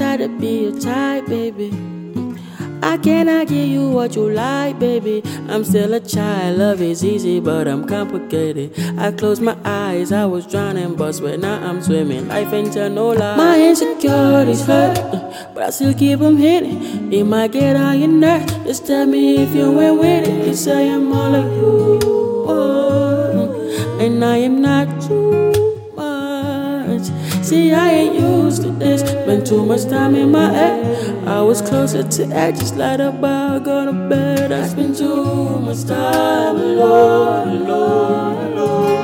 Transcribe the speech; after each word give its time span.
ain't 0.00 0.18
tired 0.18 0.20
to 0.20 0.40
be 0.40 0.62
your 0.62 0.80
type, 0.80 1.26
baby. 1.26 1.70
I 2.82 2.96
cannot 2.96 3.48
give 3.48 3.68
you 3.68 3.90
what 3.90 4.16
you 4.16 4.30
like, 4.30 4.78
baby. 4.78 5.22
I'm 5.48 5.64
still 5.64 5.92
a 5.92 6.00
child, 6.00 6.58
love 6.58 6.80
is 6.80 7.04
easy, 7.04 7.40
but 7.40 7.68
I'm 7.68 7.86
complicated. 7.86 8.72
I 8.98 9.12
close 9.12 9.40
my 9.40 9.56
eyes, 9.64 10.12
I 10.12 10.24
was 10.24 10.46
drowning, 10.46 10.96
but 10.96 11.12
swear 11.12 11.36
now 11.36 11.60
I'm 11.62 11.82
swimming. 11.82 12.28
Life 12.28 12.52
ain't 12.52 12.72
tell 12.72 12.88
no 12.88 13.10
lie. 13.10 13.36
My 13.36 13.60
insecurities 13.60 14.64
hurt, 14.64 14.96
but 15.54 15.62
I 15.64 15.70
still 15.70 15.92
keep 15.92 16.20
them 16.20 16.38
hidden. 16.38 17.12
It 17.12 17.24
might 17.24 17.52
get 17.52 17.76
on 17.76 17.98
your 17.98 18.08
nerves, 18.08 18.52
just 18.64 18.86
tell 18.86 19.06
me 19.06 19.42
if 19.42 19.54
you 19.54 19.70
went 19.70 20.00
with 20.00 20.28
it. 20.28 20.46
You 20.46 20.54
say 20.54 20.88
I'm 20.88 21.12
all 21.12 21.30
like 21.30 21.52
you, 21.52 22.00
oh, 22.48 23.98
and 24.00 24.24
I 24.24 24.38
am 24.38 24.62
not 24.62 24.88
too 25.02 25.52
much. 25.94 27.29
See, 27.50 27.74
I 27.74 27.88
ain't 27.90 28.14
used 28.14 28.62
to 28.62 28.70
this. 28.70 29.00
Spent 29.00 29.44
too 29.44 29.66
much 29.66 29.86
time 29.86 30.14
in 30.14 30.30
my 30.30 30.52
head. 30.52 31.26
I 31.26 31.42
was 31.42 31.60
closer 31.60 32.04
to 32.04 32.26
edges, 32.26 32.74
light 32.74 33.00
up 33.00 33.20
by 33.20 33.58
go 33.58 33.86
to 33.86 33.92
bed. 34.08 34.52
I 34.52 34.68
spent 34.68 34.96
too 34.96 35.58
much 35.58 35.82
time 35.82 36.54
alone, 36.54 37.48
alone, 37.62 38.52
alone. 38.52 38.98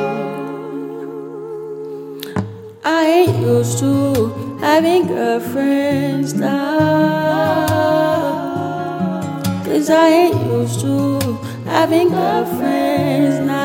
I 2.85 3.05
ain't 3.07 3.37
used 3.41 3.81
to 3.81 4.31
having 4.61 5.09
girlfriends 5.09 6.35
now. 6.35 7.67
Cause 9.65 9.91
I 9.91 10.09
ain't 10.09 10.47
used 10.53 10.83
to 10.83 11.19
having 11.65 12.11
girlfriends 12.11 13.41
now. 13.45 13.56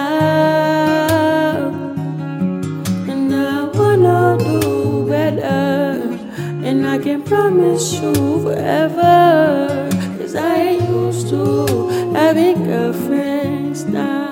And 6.82 6.90
I 6.90 6.98
can 6.98 7.22
promise 7.22 7.94
you 8.02 8.42
forever. 8.42 9.88
Cause 10.18 10.34
I 10.34 10.56
ain't 10.56 10.90
used 10.90 11.30
to 11.30 11.88
having 12.16 12.64
girlfriends 12.64 13.86
now. 13.86 14.32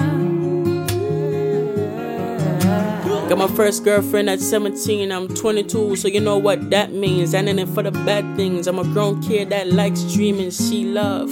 Got 3.29 3.37
my 3.37 3.47
first 3.49 3.83
girlfriend 3.83 4.31
at 4.31 4.39
17, 4.39 5.11
I'm 5.11 5.27
22, 5.27 5.95
so 5.95 6.07
you 6.07 6.21
know 6.21 6.39
what 6.39 6.71
that 6.71 6.91
means. 6.91 7.35
And 7.35 7.47
in 7.47 7.59
it 7.59 7.67
for 7.67 7.83
the 7.83 7.91
bad 7.91 8.35
things. 8.35 8.65
I'm 8.65 8.79
a 8.79 8.83
grown 8.83 9.21
kid 9.21 9.51
that 9.51 9.67
likes 9.67 10.11
dreaming, 10.11 10.49
she 10.49 10.85
love. 10.85 11.29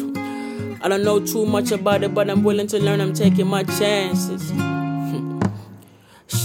I 0.84 0.88
don't 0.88 1.04
know 1.04 1.20
too 1.20 1.48
much 1.48 1.72
about 1.72 2.04
it, 2.04 2.14
but 2.14 2.30
I'm 2.30 2.44
willing 2.44 2.68
to 2.68 2.80
learn, 2.80 3.02
I'm 3.02 3.16
taking 3.16 3.48
my 3.48 3.64
chances. 3.64 4.52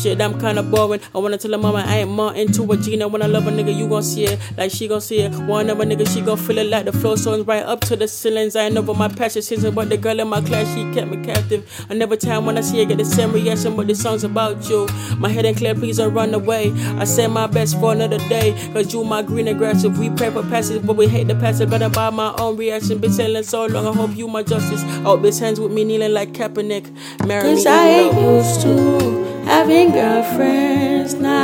Shit, 0.03 0.21
I'm 0.21 0.37
kinda 0.41 0.65
boring. 0.65 0.99
I 1.15 1.19
wanna 1.19 1.39
tell 1.39 1.53
her 1.53 1.59
mama 1.59 1.85
I 1.87 1.99
ain't 1.99 2.11
more 2.11 2.35
into 2.35 2.65
a 2.73 2.77
Gina. 2.77 3.07
When 3.07 3.23
I 3.23 3.27
love 3.27 3.47
a 3.47 3.53
nigga, 3.53 3.73
you 3.73 3.89
gon' 3.89 4.03
see 4.03 4.25
it 4.25 4.41
like 4.59 4.73
she 4.73 4.89
gon' 4.89 5.01
see 5.01 5.19
it. 5.21 5.33
One 5.33 5.71
of 5.71 5.79
a 5.79 5.85
nigga, 5.85 6.13
she 6.13 6.21
gon' 6.21 6.37
feel 6.39 6.59
it 6.59 6.67
like 6.67 6.87
the 6.87 6.93
flow 6.93 7.15
songs 7.15 7.47
right 7.47 7.63
up 7.63 7.83
to 7.83 7.95
the 7.95 8.09
ceilings. 8.09 8.57
I 8.57 8.65
ain't 8.65 8.77
over 8.77 8.95
my 8.95 9.07
passion 9.07 9.43
season, 9.43 9.77
but 9.77 9.91
the 9.91 9.97
girl 9.97 10.19
in 10.19 10.27
my 10.27 10.41
class, 10.41 10.67
she 10.75 10.83
kept 10.93 11.09
me 11.09 11.25
captive. 11.25 11.87
I 11.89 11.95
never 11.95 12.17
time 12.17 12.47
when 12.47 12.59
I 12.59 12.63
see 12.63 12.81
her 12.81 12.85
get 12.85 12.99
the 12.99 13.05
same 13.05 13.31
reaction, 13.31 13.77
but 13.77 13.87
the 13.87 13.95
song's 13.95 14.25
about 14.25 14.69
you. 14.69 14.89
My 15.19 15.29
head 15.29 15.45
ain't 15.45 15.59
clear, 15.59 15.77
please 15.77 15.99
don't 15.99 16.13
run 16.13 16.35
away. 16.35 16.73
I 16.99 17.05
said 17.05 17.29
my 17.31 17.47
best 17.47 17.79
for 17.79 17.93
another 17.93 18.19
day, 18.29 18.57
cause 18.73 18.93
you 18.93 19.05
my 19.05 19.23
green 19.23 19.47
aggressive. 19.47 20.01
We 20.01 20.11
pray 20.11 20.31
for 20.31 20.43
passage, 20.43 20.85
but 20.85 20.97
we 20.97 21.07
hate 21.07 21.29
the 21.29 21.37
passage, 21.37 21.71
better 21.71 21.89
by 21.89 22.11
my 22.11 22.35
own 22.41 22.57
reaction. 22.57 22.99
Been 22.99 23.13
sailing 23.13 23.45
so 23.45 23.67
long, 23.67 23.87
I 23.87 23.93
hope 23.93 24.17
you 24.17 24.27
my 24.27 24.43
justice. 24.43 24.83
I 24.83 25.03
hope 25.03 25.23
this 25.23 25.39
hands 25.39 25.61
with 25.61 25.71
me 25.71 25.85
kneeling 25.85 26.13
like 26.13 26.33
Kaepernick. 26.33 26.91
Marry 27.25 27.55
Cause 27.55 27.65
me, 27.65 27.71
I 27.71 27.87
ain't 27.87 28.21
used 28.21 28.63
to 28.63 29.22
having 29.45 29.93
girlfriends 29.93 31.15
now. 31.15 31.43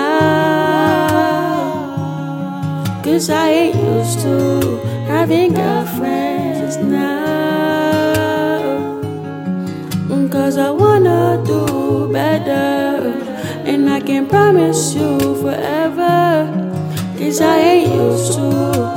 Cause 3.02 3.30
I 3.30 3.50
ain't 3.50 3.76
used 3.76 4.20
to 4.20 4.78
having 5.06 5.54
girlfriends 5.54 6.76
now. 6.76 7.18
Cause 10.48 10.56
I 10.56 10.70
wanna 10.70 11.42
do 11.44 12.10
better. 12.10 13.12
And 13.66 13.90
I 13.90 14.00
can 14.00 14.26
promise 14.26 14.94
you 14.94 15.18
forever. 15.42 16.48
Cause 17.18 17.42
I 17.42 17.58
ain't 17.58 17.94
used 17.94 18.32
to 18.32 18.87